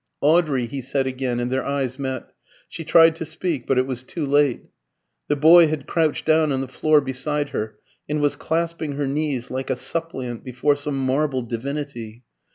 [0.21, 2.31] "Audrey," he said again, and their eyes met.
[2.67, 4.63] She tried to speak, but it was too late.
[5.27, 7.77] The boy had crouched down on the floor beside her,
[8.09, 12.23] and was clasping her knees like a suppliant before some marble divinity.